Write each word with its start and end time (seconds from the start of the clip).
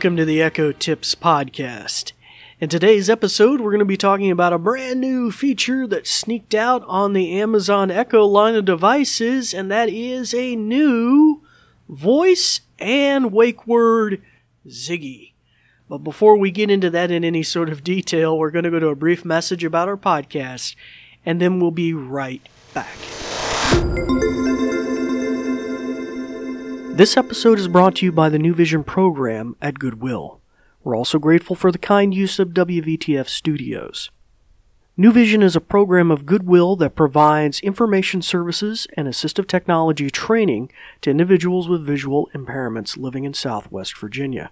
welcome 0.00 0.16
to 0.16 0.24
the 0.24 0.40
Echo 0.40 0.72
Tips 0.72 1.14
Podcast. 1.14 2.12
In 2.58 2.70
today's 2.70 3.10
episode, 3.10 3.60
we're 3.60 3.70
going 3.70 3.80
to 3.80 3.84
be 3.84 3.98
talking 3.98 4.30
about 4.30 4.54
a 4.54 4.58
brand 4.58 4.98
new 4.98 5.30
feature 5.30 5.86
that 5.88 6.06
sneaked 6.06 6.54
out 6.54 6.82
on 6.86 7.12
the 7.12 7.38
Amazon 7.38 7.90
Echo 7.90 8.24
line 8.24 8.54
of 8.54 8.64
devices, 8.64 9.52
and 9.52 9.70
that 9.70 9.90
is 9.90 10.32
a 10.32 10.56
new 10.56 11.42
voice 11.86 12.62
and 12.78 13.30
wake 13.30 13.66
word 13.66 14.22
Ziggy. 14.66 15.32
But 15.86 15.98
before 15.98 16.38
we 16.38 16.50
get 16.50 16.70
into 16.70 16.88
that 16.88 17.10
in 17.10 17.22
any 17.22 17.42
sort 17.42 17.68
of 17.68 17.84
detail, 17.84 18.38
we're 18.38 18.50
going 18.50 18.64
to 18.64 18.70
go 18.70 18.80
to 18.80 18.88
a 18.88 18.96
brief 18.96 19.22
message 19.22 19.64
about 19.64 19.86
our 19.86 19.98
podcast, 19.98 20.76
and 21.26 21.42
then 21.42 21.60
we'll 21.60 21.72
be 21.72 21.92
right 21.92 22.40
back. 22.72 22.96
This 26.92 27.16
episode 27.16 27.58
is 27.58 27.68
brought 27.68 27.96
to 27.96 28.04
you 28.04 28.12
by 28.12 28.28
the 28.28 28.38
New 28.38 28.52
Vision 28.52 28.84
program 28.84 29.56
at 29.62 29.78
Goodwill. 29.78 30.40
We're 30.84 30.96
also 30.96 31.18
grateful 31.18 31.56
for 31.56 31.72
the 31.72 31.78
kind 31.78 32.12
use 32.12 32.38
of 32.38 32.48
WVTF 32.48 33.26
Studios. 33.28 34.10
New 34.96 35.12
Vision 35.12 35.42
is 35.42 35.56
a 35.56 35.62
program 35.62 36.10
of 36.10 36.26
Goodwill 36.26 36.76
that 36.76 36.96
provides 36.96 37.60
information 37.60 38.20
services 38.20 38.86
and 38.98 39.08
assistive 39.08 39.46
technology 39.46 40.10
training 40.10 40.70
to 41.00 41.10
individuals 41.10 41.68
with 41.68 41.86
visual 41.86 42.28
impairments 42.34 42.98
living 42.98 43.24
in 43.24 43.32
Southwest 43.32 43.96
Virginia. 43.96 44.50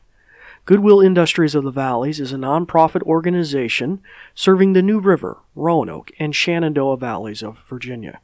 Goodwill 0.65 1.01
Industries 1.01 1.55
of 1.55 1.65
the 1.65 1.71
Valleys 1.71 2.21
is 2.21 2.33
a 2.33 2.37
nonprofit 2.37 3.03
organization 3.03 4.01
serving 4.35 4.73
the 4.73 4.83
New 4.83 5.01
River, 5.01 5.39
Roanoke, 5.55 6.13
and 6.19 6.35
Shenandoah 6.35 6.97
Valleys 6.97 7.43
of 7.43 7.59
Virginia. 7.69 8.21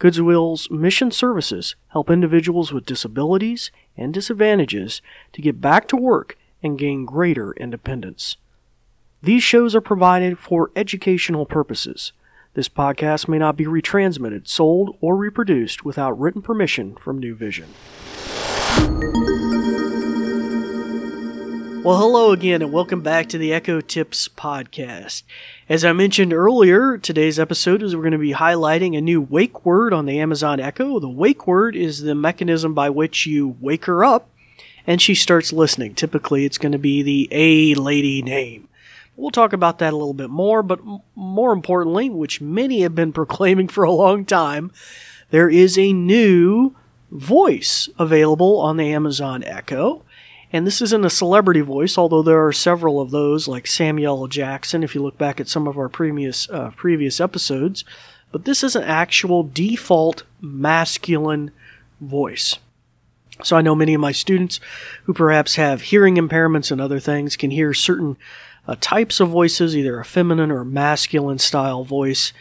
Goodwill's 0.00 0.70
mission 0.70 1.10
services 1.10 1.76
help 1.88 2.08
individuals 2.08 2.72
with 2.72 2.86
disabilities 2.86 3.70
and 3.98 4.14
disadvantages 4.14 5.02
to 5.34 5.42
get 5.42 5.60
back 5.60 5.86
to 5.88 5.96
work 5.96 6.38
and 6.62 6.78
gain 6.78 7.04
greater 7.04 7.52
independence. 7.52 8.38
These 9.22 9.42
shows 9.42 9.74
are 9.74 9.82
provided 9.82 10.38
for 10.38 10.70
educational 10.74 11.44
purposes. 11.44 12.14
This 12.54 12.70
podcast 12.70 13.28
may 13.28 13.36
not 13.36 13.58
be 13.58 13.66
retransmitted, 13.66 14.48
sold, 14.48 14.96
or 15.02 15.16
reproduced 15.16 15.84
without 15.84 16.18
written 16.18 16.40
permission 16.40 16.96
from 16.96 17.18
New 17.18 17.34
Vision. 17.34 17.68
Well, 21.82 21.96
hello 21.96 22.32
again, 22.32 22.60
and 22.60 22.74
welcome 22.74 23.00
back 23.00 23.30
to 23.30 23.38
the 23.38 23.54
Echo 23.54 23.80
Tips 23.80 24.28
podcast. 24.28 25.22
As 25.66 25.82
I 25.82 25.94
mentioned 25.94 26.34
earlier, 26.34 26.98
today's 26.98 27.38
episode 27.38 27.82
is 27.82 27.96
we're 27.96 28.02
going 28.02 28.12
to 28.12 28.18
be 28.18 28.34
highlighting 28.34 28.98
a 28.98 29.00
new 29.00 29.22
wake 29.22 29.64
word 29.64 29.94
on 29.94 30.04
the 30.04 30.20
Amazon 30.20 30.60
Echo. 30.60 31.00
The 31.00 31.08
wake 31.08 31.46
word 31.46 31.74
is 31.74 32.02
the 32.02 32.14
mechanism 32.14 32.74
by 32.74 32.90
which 32.90 33.24
you 33.24 33.56
wake 33.60 33.86
her 33.86 34.04
up 34.04 34.28
and 34.86 35.00
she 35.00 35.14
starts 35.14 35.54
listening. 35.54 35.94
Typically, 35.94 36.44
it's 36.44 36.58
going 36.58 36.72
to 36.72 36.78
be 36.78 37.02
the 37.02 37.28
A 37.32 37.74
lady 37.74 38.20
name. 38.20 38.68
We'll 39.16 39.30
talk 39.30 39.54
about 39.54 39.78
that 39.78 39.94
a 39.94 39.96
little 39.96 40.12
bit 40.12 40.30
more, 40.30 40.62
but 40.62 40.80
more 41.14 41.54
importantly, 41.54 42.10
which 42.10 42.42
many 42.42 42.82
have 42.82 42.94
been 42.94 43.12
proclaiming 43.14 43.68
for 43.68 43.84
a 43.84 43.92
long 43.92 44.26
time, 44.26 44.70
there 45.30 45.48
is 45.48 45.78
a 45.78 45.94
new 45.94 46.76
voice 47.10 47.88
available 47.98 48.58
on 48.58 48.76
the 48.76 48.92
Amazon 48.92 49.42
Echo. 49.44 50.02
And 50.52 50.66
this 50.66 50.82
isn't 50.82 51.04
a 51.04 51.10
celebrity 51.10 51.60
voice, 51.60 51.96
although 51.96 52.22
there 52.22 52.44
are 52.44 52.52
several 52.52 53.00
of 53.00 53.10
those, 53.10 53.46
like 53.46 53.66
Samuel 53.66 54.26
Jackson, 54.26 54.82
if 54.82 54.94
you 54.94 55.02
look 55.02 55.16
back 55.16 55.40
at 55.40 55.48
some 55.48 55.68
of 55.68 55.78
our 55.78 55.88
previous 55.88 56.50
uh, 56.50 56.70
previous 56.76 57.20
episodes. 57.20 57.84
But 58.32 58.44
this 58.44 58.62
is 58.62 58.74
an 58.74 58.82
actual 58.82 59.42
default 59.44 60.24
masculine 60.40 61.52
voice. 62.00 62.58
So 63.42 63.56
I 63.56 63.62
know 63.62 63.74
many 63.74 63.94
of 63.94 64.00
my 64.00 64.12
students 64.12 64.60
who 65.04 65.14
perhaps 65.14 65.54
have 65.54 65.82
hearing 65.82 66.16
impairments 66.16 66.70
and 66.70 66.80
other 66.80 67.00
things 67.00 67.36
can 67.36 67.50
hear 67.50 67.72
certain 67.72 68.16
uh, 68.68 68.76
types 68.80 69.20
of 69.20 69.28
voices, 69.28 69.76
either 69.76 69.98
a 69.98 70.04
feminine 70.04 70.50
or 70.50 70.64
masculine 70.64 71.38
style 71.38 71.84
voice, 71.84 72.32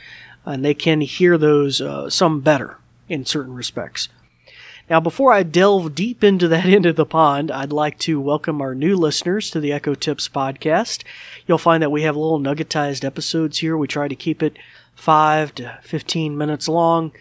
and 0.45 0.65
they 0.65 0.73
can 0.73 1.01
hear 1.01 1.37
those 1.37 1.79
uh, 1.79 2.09
some 2.09 2.41
better 2.41 2.77
in 3.07 3.25
certain 3.25 3.53
respects. 3.53 4.09
Now, 4.89 4.99
before 4.99 5.31
I 5.31 5.43
delve 5.43 5.93
deep 5.93 6.23
into 6.23 6.47
that 6.47 6.65
end 6.65 6.87
of 6.87 6.95
the 6.95 7.05
pond, 7.05 7.51
I'd 7.51 7.71
like 7.71 7.99
to 7.99 8.19
welcome 8.19 8.59
our 8.59 8.73
new 8.73 8.95
listeners 8.95 9.51
to 9.51 9.59
the 9.59 9.71
Echo 9.71 9.93
Tips 9.93 10.27
podcast. 10.27 11.03
You'll 11.45 11.59
find 11.59 11.83
that 11.83 11.91
we 11.91 12.01
have 12.01 12.17
little 12.17 12.39
nuggetized 12.39 13.05
episodes 13.05 13.59
here. 13.59 13.77
We 13.77 13.87
try 13.87 14.07
to 14.07 14.15
keep 14.15 14.41
it 14.41 14.57
5 14.95 15.53
to 15.55 15.79
15 15.83 16.35
minutes 16.35 16.67
long 16.67 17.11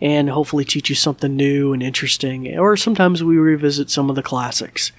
and 0.00 0.30
hopefully 0.30 0.64
teach 0.64 0.88
you 0.88 0.94
something 0.94 1.36
new 1.36 1.74
and 1.74 1.82
interesting, 1.82 2.56
or 2.56 2.76
sometimes 2.76 3.22
we 3.22 3.36
revisit 3.36 3.90
some 3.90 4.08
of 4.08 4.16
the 4.16 4.22
classics. 4.22 4.92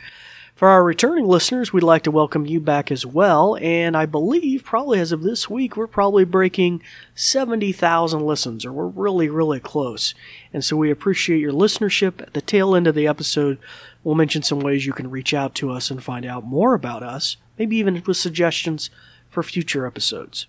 For 0.59 0.67
our 0.67 0.83
returning 0.83 1.25
listeners, 1.25 1.71
we'd 1.71 1.83
like 1.83 2.03
to 2.03 2.11
welcome 2.11 2.45
you 2.45 2.59
back 2.59 2.91
as 2.91 3.05
well, 3.05 3.55
and 3.61 3.95
I 3.95 4.05
believe 4.05 4.65
probably 4.65 4.99
as 4.99 5.13
of 5.13 5.23
this 5.23 5.49
week, 5.49 5.77
we're 5.77 5.87
probably 5.87 6.25
breaking 6.25 6.83
70,000 7.15 8.19
listens, 8.25 8.65
or 8.65 8.73
we're 8.73 8.87
really, 8.87 9.29
really 9.29 9.61
close. 9.61 10.13
And 10.51 10.61
so 10.61 10.75
we 10.75 10.91
appreciate 10.91 11.39
your 11.39 11.53
listenership. 11.53 12.21
At 12.21 12.33
the 12.33 12.41
tail 12.41 12.75
end 12.75 12.87
of 12.87 12.95
the 12.95 13.07
episode, 13.07 13.57
we'll 14.03 14.15
mention 14.15 14.43
some 14.43 14.59
ways 14.59 14.85
you 14.85 14.91
can 14.91 15.09
reach 15.09 15.33
out 15.33 15.55
to 15.55 15.71
us 15.71 15.89
and 15.89 16.03
find 16.03 16.25
out 16.25 16.43
more 16.43 16.73
about 16.73 17.03
us, 17.03 17.37
maybe 17.57 17.77
even 17.77 18.03
with 18.05 18.17
suggestions 18.17 18.89
for 19.29 19.43
future 19.43 19.87
episodes. 19.87 20.45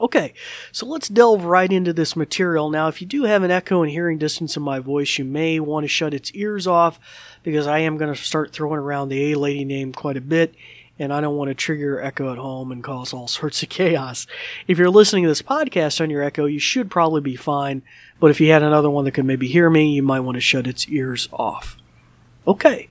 Okay, 0.00 0.34
so 0.72 0.86
let's 0.86 1.08
delve 1.08 1.44
right 1.44 1.72
into 1.72 1.92
this 1.92 2.16
material. 2.16 2.68
Now, 2.68 2.88
if 2.88 3.00
you 3.00 3.06
do 3.06 3.24
have 3.24 3.44
an 3.44 3.52
echo 3.52 3.82
and 3.82 3.90
hearing 3.92 4.18
distance 4.18 4.56
in 4.56 4.62
my 4.62 4.80
voice, 4.80 5.18
you 5.18 5.24
may 5.24 5.60
want 5.60 5.84
to 5.84 5.88
shut 5.88 6.12
its 6.12 6.32
ears 6.32 6.66
off 6.66 6.98
because 7.44 7.68
I 7.68 7.78
am 7.78 7.96
going 7.96 8.12
to 8.12 8.20
start 8.20 8.52
throwing 8.52 8.80
around 8.80 9.08
the 9.08 9.32
A 9.32 9.38
lady 9.38 9.64
name 9.64 9.92
quite 9.92 10.16
a 10.16 10.20
bit, 10.20 10.52
and 10.98 11.12
I 11.12 11.20
don't 11.20 11.36
want 11.36 11.48
to 11.48 11.54
trigger 11.54 12.02
echo 12.02 12.32
at 12.32 12.38
home 12.38 12.72
and 12.72 12.82
cause 12.82 13.12
all 13.12 13.28
sorts 13.28 13.62
of 13.62 13.68
chaos. 13.68 14.26
If 14.66 14.78
you're 14.78 14.90
listening 14.90 15.24
to 15.24 15.28
this 15.28 15.42
podcast 15.42 16.00
on 16.00 16.10
your 16.10 16.24
echo, 16.24 16.46
you 16.46 16.58
should 16.58 16.90
probably 16.90 17.20
be 17.20 17.36
fine, 17.36 17.82
but 18.18 18.32
if 18.32 18.40
you 18.40 18.50
had 18.50 18.64
another 18.64 18.90
one 18.90 19.04
that 19.04 19.12
could 19.12 19.24
maybe 19.24 19.46
hear 19.46 19.70
me, 19.70 19.92
you 19.92 20.02
might 20.02 20.20
want 20.20 20.34
to 20.34 20.40
shut 20.40 20.66
its 20.66 20.88
ears 20.88 21.28
off. 21.32 21.76
Okay. 22.48 22.88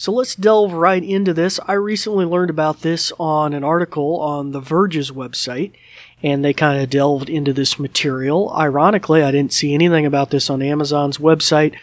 So 0.00 0.12
let's 0.12 0.36
delve 0.36 0.74
right 0.74 1.02
into 1.02 1.34
this. 1.34 1.58
I 1.66 1.72
recently 1.72 2.24
learned 2.24 2.50
about 2.50 2.82
this 2.82 3.12
on 3.18 3.52
an 3.52 3.64
article 3.64 4.20
on 4.20 4.52
The 4.52 4.60
Verge's 4.60 5.10
website, 5.10 5.72
and 6.22 6.44
they 6.44 6.52
kind 6.52 6.80
of 6.80 6.90
delved 6.90 7.28
into 7.30 7.52
this 7.52 7.78
material. 7.78 8.52
Ironically, 8.52 9.22
I 9.22 9.30
didn't 9.30 9.52
see 9.52 9.74
anything 9.74 10.04
about 10.04 10.30
this 10.30 10.50
on 10.50 10.62
Amazon's 10.62 11.18
website 11.18 11.76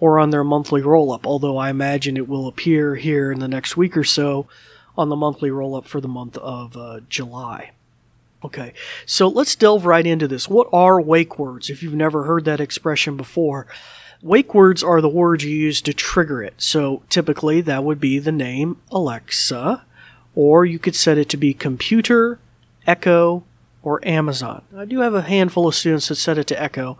or 0.00 0.18
on 0.18 0.30
their 0.30 0.44
monthly 0.44 0.82
roll 0.82 1.12
up, 1.12 1.26
although 1.26 1.56
I 1.56 1.70
imagine 1.70 2.16
it 2.16 2.28
will 2.28 2.48
appear 2.48 2.96
here 2.96 3.30
in 3.30 3.38
the 3.38 3.48
next 3.48 3.76
week 3.76 3.96
or 3.96 4.04
so 4.04 4.48
on 4.96 5.08
the 5.08 5.16
monthly 5.16 5.50
roll 5.50 5.74
up 5.74 5.86
for 5.86 6.00
the 6.00 6.08
month 6.08 6.36
of 6.38 6.76
uh, 6.76 7.00
July. 7.08 7.70
Okay, 8.44 8.72
so 9.06 9.28
let's 9.28 9.54
delve 9.54 9.86
right 9.86 10.06
into 10.06 10.26
this. 10.26 10.48
What 10.48 10.68
are 10.72 11.00
wake 11.00 11.38
words? 11.38 11.70
If 11.70 11.82
you've 11.82 11.94
never 11.94 12.24
heard 12.24 12.44
that 12.44 12.60
expression 12.60 13.16
before, 13.16 13.68
wake 14.20 14.54
words 14.54 14.82
are 14.82 15.00
the 15.00 15.08
words 15.08 15.44
you 15.44 15.56
use 15.56 15.80
to 15.82 15.94
trigger 15.94 16.42
it. 16.42 16.54
So 16.56 17.02
typically 17.08 17.60
that 17.60 17.84
would 17.84 18.00
be 18.00 18.18
the 18.18 18.32
name 18.32 18.78
Alexa, 18.90 19.84
or 20.34 20.64
you 20.64 20.80
could 20.80 20.96
set 20.96 21.18
it 21.18 21.28
to 21.28 21.36
be 21.36 21.54
computer, 21.54 22.40
echo, 22.86 23.44
or 23.82 24.06
Amazon. 24.06 24.62
I 24.76 24.84
do 24.84 25.00
have 25.00 25.14
a 25.14 25.22
handful 25.22 25.66
of 25.68 25.74
students 25.74 26.08
that 26.08 26.16
set 26.16 26.38
it 26.38 26.46
to 26.48 26.62
Echo, 26.62 26.98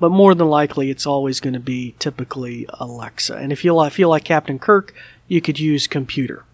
but 0.00 0.10
more 0.10 0.34
than 0.34 0.48
likely 0.48 0.90
it's 0.90 1.06
always 1.06 1.40
going 1.40 1.54
to 1.54 1.60
be 1.60 1.94
typically 1.98 2.66
Alexa. 2.80 3.34
And 3.34 3.52
if 3.52 3.64
you 3.64 3.90
feel 3.90 4.08
like 4.08 4.24
Captain 4.24 4.58
Kirk, 4.58 4.94
you 5.28 5.40
could 5.40 5.58
use 5.58 5.86
computer. 5.86 6.44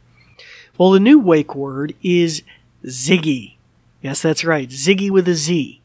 Well, 0.78 0.90
the 0.90 1.00
new 1.00 1.18
wake 1.18 1.54
word 1.54 1.94
is 2.02 2.42
Ziggy. 2.84 3.56
Yes, 4.02 4.22
that's 4.22 4.44
right, 4.44 4.68
Ziggy 4.68 5.10
with 5.10 5.28
a 5.28 5.34
Z. 5.34 5.80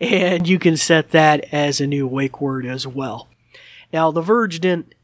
And 0.00 0.48
you 0.48 0.58
can 0.58 0.76
set 0.76 1.10
that 1.10 1.46
as 1.52 1.80
a 1.80 1.86
new 1.86 2.06
wake 2.06 2.40
word 2.40 2.66
as 2.66 2.86
well. 2.86 3.28
Now, 3.92 4.10
The 4.10 4.20
Verge 4.20 4.60
didn't 4.60 4.94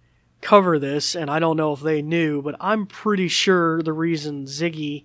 cover 0.41 0.79
this, 0.79 1.15
and 1.15 1.31
I 1.31 1.39
don't 1.39 1.57
know 1.57 1.73
if 1.73 1.81
they 1.81 2.03
knew, 2.03 2.43
but 2.43 2.57
I'm 2.61 2.87
pretty 2.87 3.29
sure 3.29 3.83
the 3.83 3.93
reason 3.93 4.47
Ziggy 4.47 5.05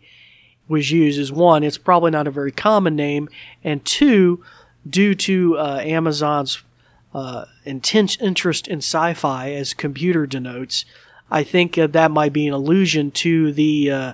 was 0.68 0.92
used 0.92 1.20
is 1.20 1.32
one, 1.32 1.64
it's 1.64 1.78
probably 1.78 2.12
not 2.12 2.28
a 2.28 2.32
very 2.32 2.52
common 2.52 2.96
name, 2.96 3.30
and 3.64 3.84
two, 3.86 4.44
due 4.88 5.16
to 5.16 5.58
uh, 5.58 5.82
Amazon's 5.84 6.64
uh, 7.14 7.46
intense 7.64 8.18
interest 8.18 8.68
in 8.68 8.80
sci-fi 8.80 9.52
as 9.52 9.74
computer 9.74 10.26
denotes, 10.26 10.86
I 11.32 11.44
think 11.44 11.78
uh, 11.78 11.88
that 11.88 12.12
might 12.12 12.34
be 12.34 12.48
an 12.48 12.54
allusion 12.54 13.12
to 13.12 13.52
the 13.52 13.92
uh, 13.92 14.14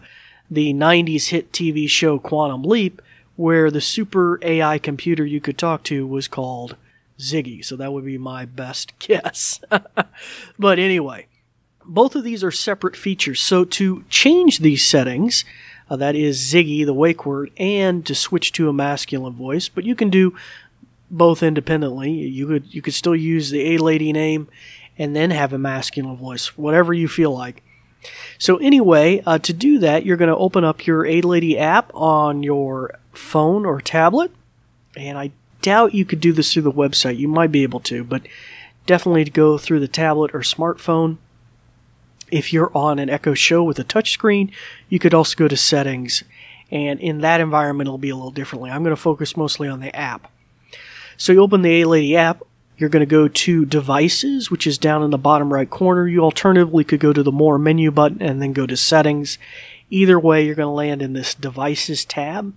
the 0.50 0.74
'90s 0.74 1.30
hit 1.30 1.52
TV 1.52 1.90
show 1.90 2.20
Quantum 2.20 2.64
Leap, 2.64 3.02
where 3.36 3.72
the 3.72 3.82
super 3.82 4.40
AI 4.44 4.78
computer 4.78 5.26
you 5.26 5.42
could 5.42 5.58
talk 5.58 5.84
to 5.86 6.06
was 6.06 6.28
called 6.28 6.76
Ziggy. 7.20 7.64
So 7.64 7.76
that 7.76 7.92
would 7.92 8.06
be 8.06 8.18
my 8.18 8.46
best 8.46 8.94
guess. 9.00 9.62
but 10.60 10.80
anyway, 10.80 11.28
both 11.86 12.16
of 12.16 12.24
these 12.24 12.44
are 12.44 12.52
separate 12.52 12.96
features. 12.96 13.42
So 13.42 13.66
to 13.66 14.04
change 14.10 14.60
these 14.60 14.86
settings, 14.86 15.44
uh, 15.92 15.98
that 15.98 16.16
is 16.16 16.40
Ziggy, 16.40 16.86
the 16.86 16.94
wake 16.94 17.26
word, 17.26 17.52
and 17.58 18.06
to 18.06 18.16
switch 18.16 18.54
to 18.54 18.70
a 18.70 18.74
masculine 18.74 19.34
voice. 19.34 19.68
But 19.68 19.84
you 19.84 19.94
can 19.94 20.10
do 20.10 20.34
both 21.10 21.44
independently. 21.44 22.12
You 22.12 22.48
could 22.48 22.74
you 22.74 22.82
could 22.82 22.94
still 22.94 23.16
use 23.16 23.50
the 23.50 23.76
A 23.76 23.78
lady 23.78 24.14
name 24.14 24.48
and 24.98 25.14
then 25.14 25.32
have 25.32 25.52
a 25.52 25.58
masculine 25.58 26.16
voice, 26.16 26.58
whatever 26.58 26.94
you 26.94 27.10
feel 27.10 27.32
like. 27.32 27.62
So 28.38 28.58
anyway, 28.58 29.22
uh, 29.26 29.40
to 29.40 29.54
do 29.54 29.80
that, 29.80 30.06
you're 30.06 30.18
going 30.18 30.30
to 30.30 30.38
open 30.38 30.64
up 30.64 30.88
your 30.88 31.06
A-Lady 31.06 31.58
app 31.58 31.92
on 31.94 32.42
your 32.42 32.98
phone 33.12 33.66
or 33.66 33.82
tablet, 33.82 34.32
and 34.96 35.18
I 35.18 35.32
doubt 35.62 35.94
you 35.94 36.06
could 36.06 36.20
do 36.20 36.34
this 36.34 36.54
through 36.54 36.64
the 36.64 36.72
website. 36.72 37.18
You 37.18 37.28
might 37.28 37.52
be 37.52 37.64
able 37.64 37.82
to, 37.82 38.04
but 38.04 38.24
definitely 38.88 39.26
to 39.26 39.32
go 39.32 39.58
through 39.58 39.82
the 39.82 39.88
tablet 39.88 40.32
or 40.34 40.40
smartphone. 40.40 41.18
If 42.32 42.54
you're 42.54 42.76
on 42.76 42.98
an 42.98 43.10
Echo 43.10 43.34
Show 43.34 43.64
with 43.64 43.78
a 43.78 43.84
touchscreen, 43.84 44.52
you 44.90 44.98
could 44.98 45.14
also 45.14 45.36
go 45.36 45.48
to 45.48 45.58
settings, 45.58 46.24
and 46.72 47.00
in 47.00 47.20
that 47.20 47.42
environment, 47.42 47.88
it'll 47.88 47.98
be 47.98 48.10
a 48.10 48.16
little 48.16 48.32
differently. 48.32 48.72
I'm 48.72 48.84
going 48.84 48.96
to 48.96 49.02
focus 49.02 49.38
mostly 49.38 49.68
on 49.68 49.82
the 49.82 49.96
app. 49.96 50.32
So 51.18 51.34
you 51.34 51.42
open 51.42 51.62
the 51.62 51.82
A-Lady 51.82 52.16
app, 52.16 52.42
you're 52.78 52.90
going 52.90 53.02
to 53.02 53.06
go 53.06 53.28
to 53.28 53.66
devices, 53.66 54.50
which 54.50 54.66
is 54.66 54.80
down 54.80 55.04
in 55.04 55.12
the 55.12 55.18
bottom 55.18 55.54
right 55.54 55.70
corner. 55.70 56.08
You 56.08 56.22
alternatively 56.22 56.84
could 56.84 57.00
go 57.00 57.14
to 57.14 57.22
the 57.22 57.32
more 57.32 57.60
menu 57.60 57.92
button 57.92 58.24
and 58.24 58.42
then 58.42 58.54
go 58.54 58.66
to 58.66 58.76
settings. 58.76 59.38
Either 59.92 60.20
way, 60.20 60.44
you're 60.44 60.56
going 60.56 60.66
to 60.66 60.72
land 60.72 61.02
in 61.02 61.14
this 61.14 61.36
devices 61.36 62.06
tab. 62.06 62.56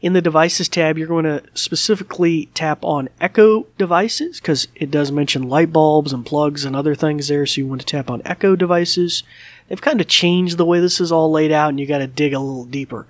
In 0.00 0.14
the 0.14 0.22
devices 0.22 0.68
tab, 0.68 0.96
you're 0.96 1.06
going 1.06 1.26
to 1.26 1.42
specifically 1.52 2.46
tap 2.54 2.82
on 2.84 3.10
Echo 3.20 3.66
devices 3.76 4.40
because 4.40 4.66
it 4.74 4.90
does 4.90 5.12
mention 5.12 5.42
light 5.42 5.74
bulbs 5.74 6.12
and 6.12 6.24
plugs 6.24 6.64
and 6.64 6.74
other 6.74 6.94
things 6.94 7.28
there. 7.28 7.44
So 7.44 7.60
you 7.60 7.66
want 7.66 7.82
to 7.82 7.86
tap 7.86 8.08
on 8.08 8.22
Echo 8.24 8.56
devices. 8.56 9.22
They've 9.68 9.80
kind 9.80 10.00
of 10.00 10.08
changed 10.08 10.56
the 10.56 10.64
way 10.64 10.80
this 10.80 11.00
is 11.00 11.12
all 11.12 11.30
laid 11.30 11.52
out 11.52 11.68
and 11.68 11.78
you 11.78 11.86
got 11.86 11.98
to 11.98 12.06
dig 12.06 12.32
a 12.32 12.38
little 12.38 12.64
deeper. 12.64 13.06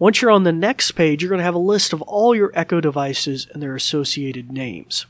Once 0.00 0.20
you're 0.20 0.30
on 0.32 0.42
the 0.42 0.52
next 0.52 0.92
page, 0.92 1.22
you're 1.22 1.28
going 1.28 1.38
to 1.38 1.44
have 1.44 1.54
a 1.54 1.58
list 1.58 1.92
of 1.92 2.02
all 2.02 2.34
your 2.34 2.50
Echo 2.54 2.80
devices 2.80 3.46
and 3.52 3.62
their 3.62 3.76
associated 3.76 4.50
names. 4.50 5.06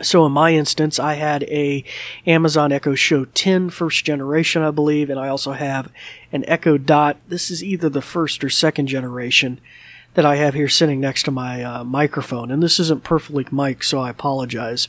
So 0.00 0.26
in 0.26 0.32
my 0.32 0.54
instance, 0.54 0.98
I 0.98 1.14
had 1.14 1.44
a 1.44 1.84
Amazon 2.26 2.72
Echo 2.72 2.96
Show 2.96 3.26
10 3.26 3.70
first 3.70 4.04
generation, 4.04 4.62
I 4.62 4.72
believe, 4.72 5.08
and 5.08 5.20
I 5.20 5.28
also 5.28 5.52
have 5.52 5.92
an 6.32 6.44
Echo 6.48 6.78
Dot. 6.78 7.18
This 7.28 7.50
is 7.50 7.62
either 7.62 7.88
the 7.88 8.02
first 8.02 8.42
or 8.42 8.50
second 8.50 8.88
generation 8.88 9.60
that 10.14 10.26
I 10.26 10.36
have 10.36 10.54
here 10.54 10.68
sitting 10.68 11.00
next 11.00 11.22
to 11.24 11.30
my 11.30 11.62
uh, 11.62 11.84
microphone, 11.84 12.50
and 12.50 12.62
this 12.62 12.78
isn't 12.78 13.04
perfectly 13.04 13.46
mic, 13.50 13.82
so 13.82 13.98
I 14.00 14.10
apologize. 14.10 14.88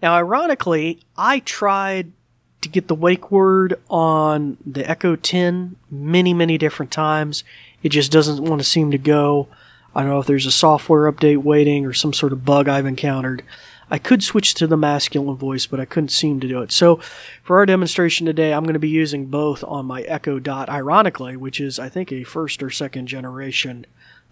Now, 0.00 0.14
ironically, 0.14 1.00
I 1.16 1.40
tried 1.40 2.12
to 2.60 2.68
get 2.68 2.88
the 2.88 2.94
wake 2.94 3.30
word 3.30 3.78
on 3.90 4.56
the 4.64 4.88
Echo 4.88 5.16
10 5.16 5.76
many, 5.90 6.32
many 6.32 6.58
different 6.58 6.92
times. 6.92 7.44
It 7.82 7.90
just 7.90 8.12
doesn't 8.12 8.44
want 8.44 8.60
to 8.60 8.66
seem 8.66 8.90
to 8.92 8.98
go. 8.98 9.48
I 9.94 10.02
don't 10.02 10.10
know 10.10 10.20
if 10.20 10.26
there's 10.26 10.46
a 10.46 10.52
software 10.52 11.10
update 11.10 11.38
waiting 11.38 11.84
or 11.84 11.92
some 11.92 12.12
sort 12.12 12.32
of 12.32 12.44
bug 12.44 12.68
I've 12.68 12.86
encountered. 12.86 13.42
I 13.90 13.98
could 13.98 14.22
switch 14.22 14.54
to 14.54 14.66
the 14.66 14.76
masculine 14.76 15.36
voice, 15.36 15.66
but 15.66 15.78
I 15.78 15.84
couldn't 15.84 16.08
seem 16.08 16.40
to 16.40 16.48
do 16.48 16.62
it. 16.62 16.72
So 16.72 16.96
for 17.42 17.58
our 17.58 17.66
demonstration 17.66 18.24
today, 18.24 18.54
I'm 18.54 18.62
going 18.62 18.72
to 18.72 18.78
be 18.78 18.88
using 18.88 19.26
both 19.26 19.62
on 19.64 19.84
my 19.84 20.00
Echo 20.02 20.38
Dot, 20.38 20.70
ironically, 20.70 21.36
which 21.36 21.60
is, 21.60 21.78
I 21.78 21.90
think, 21.90 22.10
a 22.10 22.24
first 22.24 22.62
or 22.62 22.70
second 22.70 23.08
generation 23.08 23.84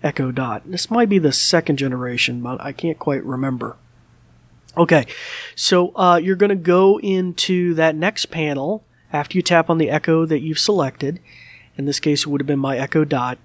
Echo 0.02 0.30
Dot. 0.32 0.62
This 0.64 0.90
might 0.90 1.08
be 1.08 1.18
the 1.18 1.32
second 1.32 1.76
generation, 1.76 2.40
but 2.40 2.60
I 2.60 2.72
can't 2.72 2.98
quite 2.98 3.24
remember. 3.24 3.76
Okay, 4.76 5.06
so 5.54 5.88
uh, 5.96 6.20
you're 6.22 6.36
going 6.36 6.50
to 6.50 6.56
go 6.56 7.00
into 7.00 7.74
that 7.74 7.96
next 7.96 8.26
panel 8.26 8.84
after 9.12 9.36
you 9.36 9.42
tap 9.42 9.68
on 9.68 9.78
the 9.78 9.90
Echo 9.90 10.24
that 10.26 10.40
you've 10.40 10.58
selected. 10.58 11.20
In 11.76 11.86
this 11.86 12.00
case, 12.00 12.22
it 12.22 12.26
would 12.28 12.40
have 12.40 12.46
been 12.46 12.58
my 12.58 12.78
Echo 12.78 13.04
Dot. 13.04 13.38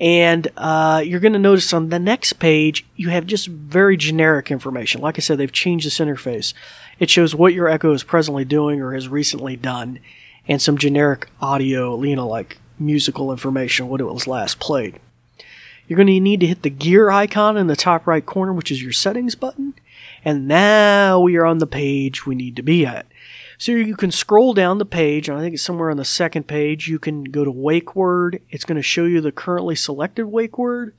And 0.00 0.48
uh, 0.56 1.02
you're 1.04 1.20
going 1.20 1.34
to 1.34 1.38
notice 1.38 1.72
on 1.72 1.88
the 1.88 2.00
next 2.00 2.34
page, 2.34 2.84
you 2.96 3.10
have 3.10 3.26
just 3.26 3.46
very 3.46 3.96
generic 3.96 4.50
information. 4.50 5.00
Like 5.00 5.18
I 5.18 5.20
said, 5.20 5.38
they've 5.38 5.52
changed 5.52 5.86
this 5.86 5.98
interface. 5.98 6.52
It 6.98 7.10
shows 7.10 7.34
what 7.34 7.54
your 7.54 7.68
Echo 7.68 7.92
is 7.92 8.02
presently 8.02 8.44
doing 8.44 8.80
or 8.80 8.92
has 8.92 9.08
recently 9.08 9.56
done, 9.56 10.00
and 10.48 10.60
some 10.60 10.78
generic 10.78 11.28
audio, 11.40 12.02
you 12.02 12.16
know, 12.16 12.26
like 12.26 12.58
musical 12.78 13.30
information, 13.30 13.88
what 13.88 14.00
it 14.00 14.04
was 14.04 14.26
last 14.26 14.58
played. 14.58 14.98
You're 15.86 15.96
going 15.96 16.06
to 16.06 16.20
need 16.20 16.40
to 16.40 16.46
hit 16.46 16.62
the 16.62 16.70
gear 16.70 17.10
icon 17.10 17.56
in 17.56 17.66
the 17.66 17.76
top 17.76 18.06
right 18.06 18.24
corner, 18.24 18.52
which 18.52 18.70
is 18.70 18.82
your 18.82 18.92
settings 18.92 19.34
button. 19.34 19.74
And 20.24 20.48
now 20.48 21.20
we 21.20 21.36
are 21.36 21.44
on 21.44 21.58
the 21.58 21.66
page 21.66 22.24
we 22.24 22.34
need 22.34 22.56
to 22.56 22.62
be 22.62 22.86
at. 22.86 23.06
So 23.58 23.72
you 23.72 23.96
can 23.96 24.10
scroll 24.10 24.52
down 24.54 24.78
the 24.78 24.84
page, 24.84 25.28
and 25.28 25.38
I 25.38 25.40
think 25.40 25.54
it's 25.54 25.62
somewhere 25.62 25.90
on 25.90 25.96
the 25.96 26.04
second 26.04 26.48
page. 26.48 26.88
You 26.88 26.98
can 26.98 27.24
go 27.24 27.44
to 27.44 27.50
wake 27.50 27.94
word. 27.94 28.40
It's 28.50 28.64
going 28.64 28.76
to 28.76 28.82
show 28.82 29.04
you 29.04 29.20
the 29.20 29.32
currently 29.32 29.76
selected 29.76 30.26
wake 30.26 30.58
word, 30.58 30.94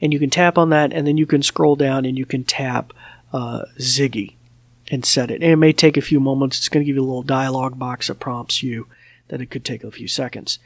and 0.00 0.12
you 0.12 0.18
can 0.18 0.30
tap 0.30 0.56
on 0.56 0.70
that, 0.70 0.92
and 0.92 1.06
then 1.06 1.16
you 1.16 1.26
can 1.26 1.42
scroll 1.42 1.76
down 1.76 2.04
and 2.04 2.16
you 2.16 2.24
can 2.24 2.44
tap 2.44 2.92
uh, 3.32 3.64
Ziggy 3.78 4.34
and 4.90 5.04
set 5.04 5.30
it. 5.30 5.42
And 5.42 5.52
it 5.52 5.56
may 5.56 5.72
take 5.72 5.96
a 5.96 6.02
few 6.02 6.20
moments. 6.20 6.58
It's 6.58 6.68
going 6.68 6.84
to 6.84 6.86
give 6.86 6.96
you 6.96 7.02
a 7.02 7.04
little 7.04 7.22
dialog 7.22 7.78
box 7.78 8.08
that 8.08 8.18
prompts 8.18 8.62
you 8.62 8.86
that 9.28 9.40
it 9.40 9.50
could 9.50 9.64
take 9.64 9.84
a 9.84 9.90
few 9.90 10.08
seconds. 10.08 10.58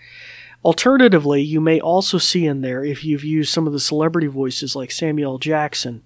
Alternatively, 0.64 1.42
you 1.42 1.60
may 1.60 1.78
also 1.78 2.16
see 2.16 2.46
in 2.46 2.62
there, 2.62 2.82
if 2.82 3.04
you've 3.04 3.24
used 3.24 3.52
some 3.52 3.66
of 3.66 3.74
the 3.74 3.80
celebrity 3.80 4.28
voices 4.28 4.74
like 4.74 4.90
Samuel 4.90 5.38
Jackson, 5.38 6.02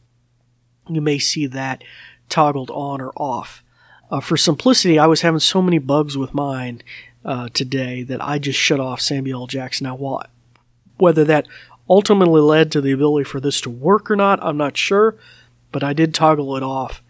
you 0.89 1.01
may 1.01 1.19
see 1.19 1.47
that 1.47 1.85
toggled 2.29 2.71
on 2.71 3.01
or 3.01 3.13
off. 3.17 3.63
Uh, 4.11 4.21
for 4.21 4.37
simplicity, 4.37 4.99
I 4.99 5.07
was 5.07 5.21
having 5.21 5.39
so 5.39 5.63
many 5.63 5.79
bugs 5.79 6.19
with 6.19 6.35
mine 6.35 6.83
uh, 7.25 7.49
today 7.53 8.03
that 8.05 8.23
I 8.23 8.39
just 8.39 8.59
shut 8.59 8.81
off 8.81 9.01
Samuel 9.01 9.47
Jackson. 9.47 9.85
Now, 9.85 9.95
while, 9.95 10.25
whether 10.97 11.25
that 11.25 11.47
ultimately 11.89 12.41
led 12.41 12.73
to 12.73 12.81
the 12.81 12.93
ability 12.93 13.25
for 13.25 13.39
this 13.39 13.61
to 13.61 13.71
work 13.71 14.11
or 14.11 14.17
not, 14.17 14.43
I'm 14.43 14.57
not 14.57 14.77
sure, 14.77 15.17
but 15.71 15.85
I 15.85 15.93
did 15.93 16.15
toggle 16.15 16.57
it 16.57 16.63
off 16.63 17.03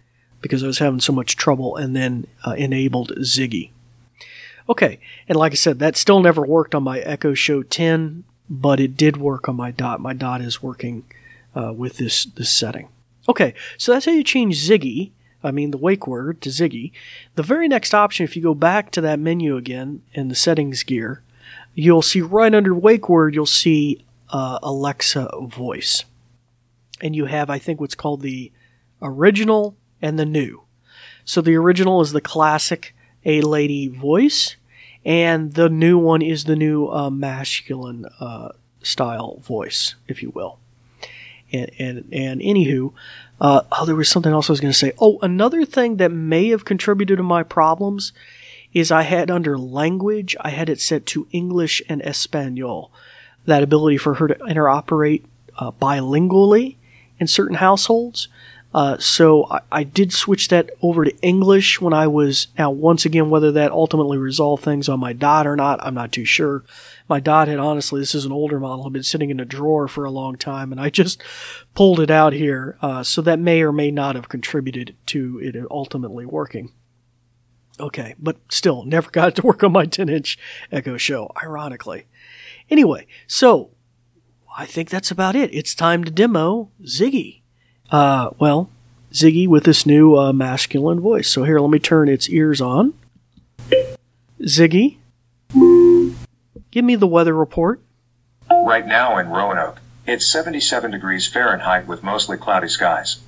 because 0.42 0.62
I 0.62 0.66
was 0.66 0.80
having 0.80 1.00
so 1.00 1.12
much 1.12 1.36
trouble 1.36 1.76
and 1.76 1.96
then 1.96 2.26
uh, 2.44 2.52
enabled 2.52 3.12
Ziggy. 3.20 3.70
Okay, 4.68 5.00
and 5.28 5.36
like 5.36 5.52
I 5.52 5.56
said, 5.56 5.78
that 5.78 5.96
still 5.96 6.20
never 6.20 6.42
worked 6.42 6.74
on 6.74 6.82
my 6.82 6.98
Echo 7.00 7.34
Show 7.34 7.62
10, 7.62 8.24
but 8.50 8.80
it 8.80 8.96
did 8.96 9.16
work 9.16 9.48
on 9.48 9.56
my 9.56 9.70
dot. 9.70 10.00
My 10.00 10.12
dot 10.12 10.40
is 10.40 10.62
working 10.62 11.04
uh, 11.54 11.72
with 11.72 11.96
this, 11.96 12.24
this 12.24 12.50
setting. 12.50 12.88
Okay, 13.28 13.54
so 13.76 13.92
that's 13.92 14.04
how 14.06 14.12
you 14.12 14.22
change 14.22 14.56
Ziggy 14.56 15.12
I 15.42 15.50
mean 15.50 15.70
the 15.70 15.78
wake 15.78 16.06
word 16.06 16.40
to 16.42 16.50
Ziggy. 16.50 16.92
The 17.36 17.42
very 17.42 17.68
next 17.68 17.94
option, 17.94 18.24
if 18.24 18.36
you 18.36 18.42
go 18.42 18.54
back 18.54 18.90
to 18.92 19.00
that 19.02 19.20
menu 19.20 19.56
again 19.56 20.02
in 20.12 20.28
the 20.28 20.34
settings 20.34 20.82
gear, 20.82 21.22
you'll 21.74 22.02
see 22.02 22.20
right 22.20 22.54
under 22.54 22.74
wake 22.74 23.08
word, 23.08 23.34
you'll 23.34 23.46
see 23.46 24.04
uh, 24.30 24.58
Alexa 24.62 25.28
voice. 25.42 26.04
And 27.00 27.14
you 27.14 27.26
have, 27.26 27.48
I 27.48 27.58
think, 27.58 27.80
what's 27.80 27.94
called 27.94 28.22
the 28.22 28.50
original 29.00 29.76
and 30.02 30.18
the 30.18 30.26
new. 30.26 30.64
So 31.24 31.40
the 31.40 31.54
original 31.54 32.00
is 32.00 32.12
the 32.12 32.20
classic 32.20 32.94
A-Lady 33.24 33.86
voice, 33.86 34.56
and 35.08 35.54
the 35.54 35.70
new 35.70 35.96
one 35.96 36.20
is 36.20 36.44
the 36.44 36.54
new 36.54 36.86
uh, 36.88 37.08
masculine 37.08 38.04
uh, 38.20 38.50
style 38.82 39.38
voice, 39.42 39.94
if 40.06 40.22
you 40.22 40.28
will. 40.28 40.58
And, 41.50 41.70
and, 41.78 42.08
and 42.12 42.42
anywho, 42.42 42.92
uh, 43.40 43.62
oh, 43.72 43.86
there 43.86 43.96
was 43.96 44.10
something 44.10 44.30
else 44.30 44.50
I 44.50 44.52
was 44.52 44.60
going 44.60 44.70
to 44.70 44.78
say. 44.78 44.92
Oh, 44.98 45.18
another 45.22 45.64
thing 45.64 45.96
that 45.96 46.12
may 46.12 46.50
have 46.50 46.66
contributed 46.66 47.16
to 47.16 47.22
my 47.22 47.42
problems 47.42 48.12
is 48.74 48.92
I 48.92 49.00
had 49.00 49.30
under 49.30 49.56
language, 49.56 50.36
I 50.42 50.50
had 50.50 50.68
it 50.68 50.78
set 50.78 51.06
to 51.06 51.26
English 51.32 51.80
and 51.88 52.02
Espanol. 52.02 52.92
That 53.46 53.62
ability 53.62 53.96
for 53.96 54.14
her 54.16 54.28
to 54.28 54.34
interoperate 54.34 55.24
uh, 55.56 55.70
bilingually 55.70 56.76
in 57.18 57.28
certain 57.28 57.56
households. 57.56 58.28
Uh, 58.74 58.98
so 58.98 59.46
I, 59.50 59.60
I, 59.72 59.82
did 59.82 60.12
switch 60.12 60.48
that 60.48 60.70
over 60.82 61.06
to 61.06 61.18
English 61.22 61.80
when 61.80 61.94
I 61.94 62.06
was 62.06 62.48
now 62.58 62.70
once 62.70 63.06
again 63.06 63.30
whether 63.30 63.50
that 63.52 63.72
ultimately 63.72 64.18
resolved 64.18 64.62
things 64.62 64.90
on 64.90 65.00
my 65.00 65.14
dot 65.14 65.46
or 65.46 65.56
not 65.56 65.82
I'm 65.82 65.94
not 65.94 66.12
too 66.12 66.26
sure. 66.26 66.64
My 67.08 67.18
dot 67.18 67.48
had 67.48 67.58
honestly 67.58 68.00
this 68.00 68.14
is 68.14 68.26
an 68.26 68.32
older 68.32 68.60
model 68.60 68.84
had 68.84 68.92
been 68.92 69.02
sitting 69.02 69.30
in 69.30 69.40
a 69.40 69.46
drawer 69.46 69.88
for 69.88 70.04
a 70.04 70.10
long 70.10 70.36
time 70.36 70.70
and 70.70 70.78
I 70.78 70.90
just 71.00 71.22
pulled 71.74 71.98
it 71.98 72.10
out 72.10 72.34
here 72.34 72.76
uh, 72.82 73.02
so 73.02 73.22
that 73.22 73.38
may 73.38 73.62
or 73.62 73.72
may 73.72 73.90
not 73.90 74.16
have 74.16 74.28
contributed 74.28 74.94
to 75.06 75.40
it 75.42 75.56
ultimately 75.70 76.26
working. 76.26 76.72
Okay, 77.80 78.16
but 78.18 78.36
still 78.50 78.84
never 78.84 79.10
got 79.12 79.34
to 79.36 79.46
work 79.46 79.64
on 79.64 79.72
my 79.72 79.86
10 79.86 80.10
inch 80.10 80.38
Echo 80.70 80.98
Show 80.98 81.32
ironically. 81.42 82.04
Anyway, 82.70 83.06
so 83.26 83.70
I 84.58 84.66
think 84.66 84.90
that's 84.90 85.10
about 85.10 85.36
it. 85.36 85.54
It's 85.54 85.74
time 85.74 86.04
to 86.04 86.10
demo 86.10 86.70
Ziggy. 86.82 87.37
Uh, 87.90 88.30
well, 88.38 88.70
Ziggy 89.12 89.48
with 89.48 89.64
this 89.64 89.86
new 89.86 90.16
uh, 90.16 90.32
masculine 90.32 91.00
voice. 91.00 91.28
So 91.28 91.44
here, 91.44 91.58
let 91.58 91.70
me 91.70 91.78
turn 91.78 92.08
its 92.08 92.28
ears 92.28 92.60
on. 92.60 92.94
Ziggy, 94.42 94.98
give 96.70 96.84
me 96.84 96.94
the 96.94 97.06
weather 97.06 97.34
report. 97.34 97.80
Right 98.50 98.86
now 98.86 99.18
in 99.18 99.28
Roanoke, 99.28 99.80
it's 100.06 100.26
77 100.26 100.90
degrees 100.90 101.26
Fahrenheit 101.26 101.86
with 101.86 102.02
mostly 102.02 102.36
cloudy 102.36 102.68
skies. 102.68 103.20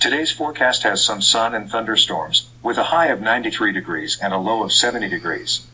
Today's 0.00 0.30
forecast 0.30 0.82
has 0.82 1.02
some 1.02 1.22
sun 1.22 1.54
and 1.54 1.70
thunderstorms, 1.70 2.50
with 2.62 2.76
a 2.76 2.84
high 2.84 3.06
of 3.06 3.20
93 3.20 3.72
degrees 3.72 4.18
and 4.20 4.34
a 4.34 4.38
low 4.38 4.62
of 4.62 4.72
70 4.72 5.08
degrees. 5.08 5.66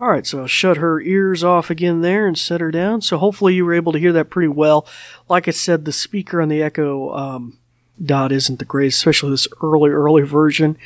All 0.00 0.08
right, 0.08 0.26
so 0.26 0.40
I'll 0.40 0.46
shut 0.46 0.76
her 0.76 1.00
ears 1.00 1.42
off 1.42 1.70
again 1.70 2.00
there 2.00 2.26
and 2.26 2.38
set 2.38 2.60
her 2.60 2.70
down. 2.70 3.02
So 3.02 3.18
hopefully 3.18 3.54
you 3.54 3.64
were 3.64 3.74
able 3.74 3.92
to 3.92 3.98
hear 3.98 4.12
that 4.12 4.30
pretty 4.30 4.48
well. 4.48 4.86
Like 5.28 5.48
I 5.48 5.50
said, 5.50 5.84
the 5.84 5.92
speaker 5.92 6.40
on 6.40 6.48
the 6.48 6.62
Echo 6.62 7.12
um, 7.14 7.58
dot 8.02 8.32
isn't 8.32 8.58
the 8.58 8.64
greatest, 8.64 8.98
especially 8.98 9.30
this 9.30 9.48
early, 9.62 9.90
early 9.90 10.22
version. 10.22 10.76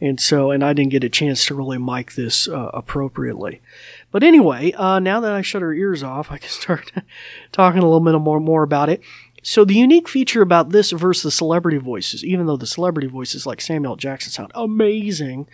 And 0.00 0.20
so, 0.20 0.50
and 0.50 0.62
I 0.62 0.72
didn't 0.72 0.90
get 0.90 1.04
a 1.04 1.08
chance 1.08 1.46
to 1.46 1.54
really 1.54 1.78
mic 1.78 2.12
this 2.12 2.48
uh, 2.48 2.70
appropriately. 2.74 3.62
But 4.10 4.22
anyway, 4.22 4.72
uh, 4.72 4.98
now 4.98 5.20
that 5.20 5.32
I 5.32 5.40
shut 5.40 5.62
her 5.62 5.72
ears 5.72 6.02
off, 6.02 6.30
I 6.30 6.38
can 6.38 6.50
start 6.50 6.92
talking 7.52 7.80
a 7.80 7.84
little 7.84 8.00
bit 8.00 8.18
more, 8.18 8.40
more 8.40 8.62
about 8.62 8.88
it. 8.88 9.00
So 9.42 9.64
the 9.64 9.74
unique 9.74 10.08
feature 10.08 10.42
about 10.42 10.70
this 10.70 10.90
versus 10.90 11.22
the 11.22 11.30
celebrity 11.30 11.78
voices, 11.78 12.24
even 12.24 12.46
though 12.46 12.56
the 12.56 12.66
celebrity 12.66 13.06
voices 13.06 13.46
like 13.46 13.60
Samuel 13.60 13.94
Jackson 13.94 14.32
sound 14.32 14.50
amazing, 14.54 15.48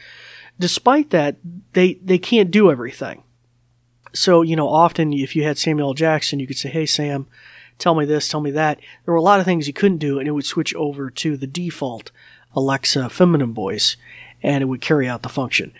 despite 0.58 1.10
that, 1.10 1.36
they, 1.74 1.94
they 1.94 2.18
can't 2.18 2.50
do 2.50 2.70
everything. 2.70 3.22
So, 4.14 4.40
you 4.42 4.56
know, 4.56 4.68
often 4.68 5.12
if 5.12 5.36
you 5.36 5.42
had 5.44 5.58
Samuel 5.58 5.92
Jackson, 5.94 6.40
you 6.40 6.46
could 6.46 6.56
say, 6.56 6.70
Hey, 6.70 6.86
Sam, 6.86 7.26
tell 7.82 7.94
me 7.94 8.04
this, 8.04 8.28
tell 8.28 8.40
me 8.40 8.50
that. 8.52 8.78
There 9.04 9.12
were 9.12 9.18
a 9.18 9.22
lot 9.22 9.40
of 9.40 9.44
things 9.44 9.66
you 9.66 9.72
couldn't 9.72 9.98
do, 9.98 10.18
and 10.18 10.28
it 10.28 10.32
would 10.32 10.46
switch 10.46 10.74
over 10.74 11.10
to 11.10 11.36
the 11.36 11.46
default 11.46 12.10
Alexa 12.54 13.10
feminine 13.10 13.52
voice, 13.52 13.96
and 14.42 14.62
it 14.62 14.66
would 14.66 14.80
carry 14.80 15.08
out 15.08 15.22
the 15.22 15.28
function. 15.28 15.72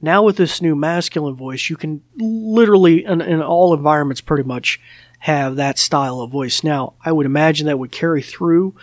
Now 0.00 0.22
with 0.22 0.36
this 0.36 0.62
new 0.62 0.74
masculine 0.74 1.34
voice, 1.34 1.68
you 1.68 1.76
can 1.76 2.02
literally, 2.16 3.04
in, 3.04 3.20
in 3.20 3.42
all 3.42 3.74
environments 3.74 4.20
pretty 4.20 4.44
much, 4.44 4.80
have 5.20 5.56
that 5.56 5.78
style 5.78 6.20
of 6.20 6.30
voice. 6.30 6.64
Now, 6.64 6.94
I 7.04 7.12
would 7.12 7.26
imagine 7.26 7.66
that 7.66 7.78
would 7.78 7.92
carry 7.92 8.22
through 8.22 8.74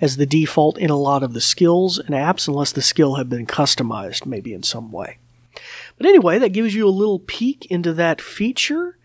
as 0.00 0.16
the 0.16 0.26
default 0.26 0.78
in 0.78 0.88
a 0.88 0.96
lot 0.96 1.22
of 1.22 1.34
the 1.34 1.40
skills 1.40 1.98
and 1.98 2.10
apps 2.10 2.48
unless 2.48 2.72
the 2.72 2.82
skill 2.82 3.16
had 3.16 3.28
been 3.28 3.46
customized 3.46 4.24
maybe 4.24 4.54
in 4.54 4.62
some 4.62 4.90
way. 4.90 5.18
But 5.98 6.06
anyway, 6.06 6.38
that 6.38 6.54
gives 6.54 6.74
you 6.74 6.88
a 6.88 6.90
little 6.90 7.18
peek 7.18 7.66
into 7.66 7.92
that 7.92 8.20
feature 8.20 8.96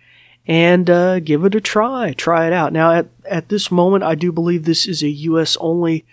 and 0.47 0.89
uh, 0.89 1.19
give 1.19 1.43
it 1.43 1.55
a 1.55 1.61
try. 1.61 2.13
Try 2.13 2.47
it 2.47 2.53
out. 2.53 2.71
Now, 2.71 2.93
at, 2.93 3.07
at 3.25 3.49
this 3.49 3.69
moment, 3.69 4.03
I 4.03 4.15
do 4.15 4.31
believe 4.31 4.63
this 4.63 4.87
is 4.87 5.03
a 5.03 5.09
US 5.09 5.57
only 5.59 6.05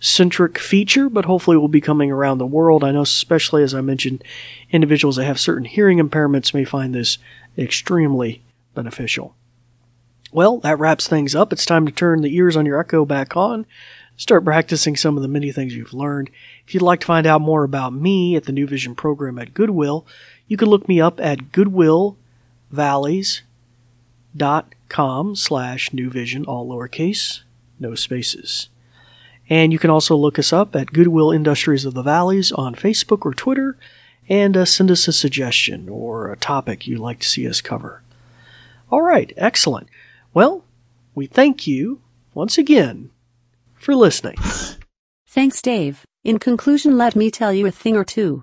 centric 0.00 0.58
feature, 0.58 1.08
but 1.08 1.26
hopefully 1.26 1.56
it 1.56 1.60
will 1.60 1.68
be 1.68 1.80
coming 1.80 2.10
around 2.10 2.38
the 2.38 2.46
world. 2.46 2.82
I 2.82 2.90
know, 2.90 3.02
especially 3.02 3.62
as 3.62 3.74
I 3.74 3.82
mentioned, 3.82 4.24
individuals 4.70 5.16
that 5.16 5.26
have 5.26 5.38
certain 5.38 5.66
hearing 5.66 5.98
impairments 5.98 6.54
may 6.54 6.64
find 6.64 6.94
this 6.94 7.18
extremely 7.56 8.42
beneficial. 8.74 9.36
Well, 10.32 10.58
that 10.60 10.78
wraps 10.78 11.06
things 11.06 11.34
up. 11.34 11.52
It's 11.52 11.66
time 11.66 11.84
to 11.84 11.92
turn 11.92 12.22
the 12.22 12.34
ears 12.34 12.56
on 12.56 12.64
your 12.64 12.80
Echo 12.80 13.04
back 13.04 13.36
on. 13.36 13.66
Start 14.16 14.44
practicing 14.44 14.96
some 14.96 15.16
of 15.16 15.22
the 15.22 15.28
many 15.28 15.52
things 15.52 15.76
you've 15.76 15.92
learned. 15.92 16.30
If 16.66 16.72
you'd 16.72 16.82
like 16.82 17.00
to 17.00 17.06
find 17.06 17.26
out 17.26 17.42
more 17.42 17.64
about 17.64 17.92
me 17.92 18.36
at 18.36 18.44
the 18.44 18.52
New 18.52 18.66
Vision 18.66 18.94
program 18.94 19.38
at 19.38 19.52
Goodwill, 19.52 20.06
you 20.48 20.56
can 20.56 20.68
look 20.68 20.88
me 20.88 21.00
up 21.00 21.20
at 21.20 21.52
goodwillvalleys.com 24.36 25.36
slash 25.36 25.92
New 25.92 26.10
Vision, 26.10 26.44
all 26.44 26.68
lowercase, 26.68 27.42
no 27.78 27.94
spaces. 27.94 28.68
And 29.48 29.72
you 29.72 29.78
can 29.78 29.90
also 29.90 30.16
look 30.16 30.38
us 30.38 30.52
up 30.52 30.74
at 30.76 30.92
Goodwill 30.92 31.32
Industries 31.32 31.84
of 31.84 31.94
the 31.94 32.02
Valleys 32.02 32.52
on 32.52 32.74
Facebook 32.74 33.24
or 33.26 33.34
Twitter 33.34 33.76
and 34.28 34.56
uh, 34.56 34.64
send 34.64 34.90
us 34.90 35.08
a 35.08 35.12
suggestion 35.12 35.88
or 35.88 36.30
a 36.30 36.36
topic 36.36 36.86
you'd 36.86 37.00
like 37.00 37.18
to 37.20 37.28
see 37.28 37.46
us 37.48 37.60
cover. 37.60 38.02
All 38.90 39.02
right, 39.02 39.32
excellent. 39.36 39.88
Well, 40.32 40.64
we 41.14 41.26
thank 41.26 41.66
you 41.66 42.00
once 42.34 42.56
again 42.56 43.10
for 43.74 43.94
listening. 43.94 44.36
Thanks, 45.26 45.60
Dave. 45.60 46.04
In 46.24 46.38
conclusion, 46.38 46.96
let 46.96 47.16
me 47.16 47.30
tell 47.30 47.52
you 47.52 47.66
a 47.66 47.72
thing 47.72 47.96
or 47.96 48.04
two. 48.04 48.42